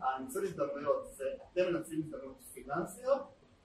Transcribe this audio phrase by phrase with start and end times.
[0.00, 3.20] הניצול הזדמנויות זה אתם מנצלים הזדמנויות פיננסיות,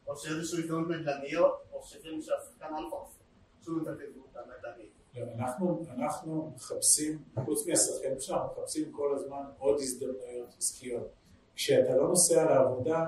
[0.08, 3.20] או שאיזשהו הזדמנות נדל"ניות, או שזה מה שהשחקן אלפא עושה,
[3.90, 4.89] ההזדמנות הנדל"נית.
[5.15, 11.07] לא, אנחנו, אנחנו מחפשים, חוץ מהשחקנים שלנו, מחפשים כל הזמן עוד הזדמנויות עסקיות.
[11.55, 13.05] כשאתה לא נוסע לעבודה,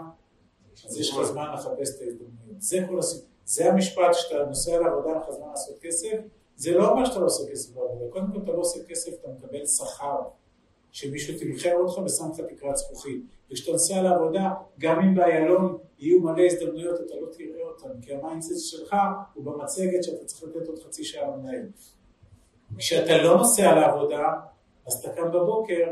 [0.85, 2.61] אז יש לך זמן לחפש את ההזדמנויות.
[2.61, 3.27] זה כל הסיפור.
[3.45, 6.17] זה המשפט שאתה נוסע לעבודה, אין לך זמן לעשות כסף,
[6.55, 8.11] זה לא אומר שאתה לא עושה כסף בעבודה.
[8.11, 10.21] קודם כל אתה לא עושה כסף, אתה מקבל שכר.
[10.91, 13.21] שמישהו תמחר אותך ושם לך תקרת זכוכית.
[13.51, 14.49] וכשאתה נוסע לעבודה,
[14.79, 18.96] גם אם באיילון יהיו מלא הזדמנויות, אתה לא תראה אותן, כי ה mindset שלך
[19.33, 21.68] הוא במצגת שאתה צריך לתת עוד חצי שעה למנהל.
[22.77, 24.27] כשאתה לא נוסע לעבודה,
[24.87, 25.87] אז אתה קם בבוקר,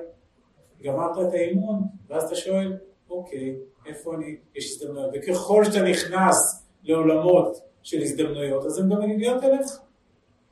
[0.83, 2.77] גמרת את האימון, ואז אתה שואל,
[3.09, 5.11] אוקיי, איפה אני, יש הזדמנויות.
[5.13, 9.79] וככל שאתה נכנס לעולמות של הזדמנויות, אז הן גם מגיעות אליך,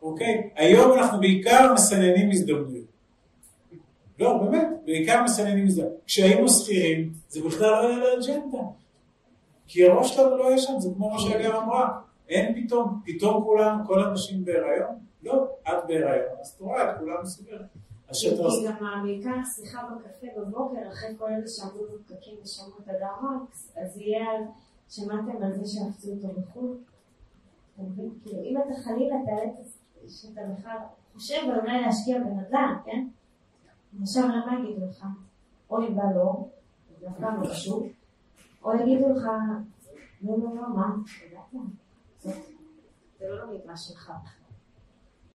[0.01, 0.49] אוקיי?
[0.55, 2.96] היום אנחנו בעיקר מסננים הזדמנויות.
[4.19, 6.01] לא, באמת, בעיקר מסננים הזדמנויות.
[6.05, 8.63] כשהיינו שכירים, זה בכלל לא היה לאג'נדה.
[9.67, 13.83] כי הראש שלנו לא היה שם, זה כמו מה שאגב אמרה, אין פתאום, פתאום כולם,
[13.87, 14.95] כל הנשים בהיריון?
[15.23, 17.61] לא, את בהיריון, אז את רואה, את כולם מסוגרת.
[18.13, 18.29] כי
[18.67, 23.97] גם בעיקר שיחה בקפה בבוקר, אחרי כל אלה שעמדו בפקקים ושמעו את הדר מרקס, אז
[23.97, 24.25] יהיה
[24.89, 26.77] שמעתם על זה שהפצו אותו בחו"ל?
[27.73, 28.09] אתה מבין?
[28.23, 29.51] כאילו, אם אתה חלילה תעלה
[30.07, 30.77] שאתה בכלל
[31.13, 33.07] חושב אולי להשקיע בנדל"ן, כן?
[34.01, 35.05] עכשיו למה יגידו לך?
[35.69, 36.49] אוי בא לא,
[36.99, 37.87] זה אף פעם לא חשוב,
[38.63, 39.23] או יגידו לך,
[40.21, 40.95] לא, לא, לא, מה?
[43.19, 44.11] זה לא המגרש שלך.